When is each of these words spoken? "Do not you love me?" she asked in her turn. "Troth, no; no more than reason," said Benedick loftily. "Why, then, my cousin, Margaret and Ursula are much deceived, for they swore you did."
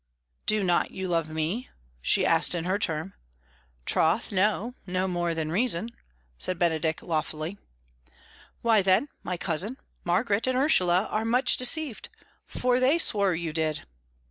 "Do 0.47 0.63
not 0.63 0.89
you 0.89 1.07
love 1.07 1.29
me?" 1.29 1.69
she 2.01 2.25
asked 2.25 2.55
in 2.55 2.63
her 2.65 2.79
turn. 2.79 3.13
"Troth, 3.85 4.31
no; 4.31 4.73
no 4.87 5.07
more 5.07 5.35
than 5.35 5.51
reason," 5.51 5.91
said 6.39 6.57
Benedick 6.57 7.03
loftily. 7.03 7.59
"Why, 8.63 8.81
then, 8.81 9.09
my 9.21 9.37
cousin, 9.37 9.77
Margaret 10.03 10.47
and 10.47 10.57
Ursula 10.57 11.03
are 11.11 11.23
much 11.23 11.55
deceived, 11.55 12.09
for 12.47 12.79
they 12.79 12.97
swore 12.97 13.35
you 13.35 13.53
did." 13.53 13.85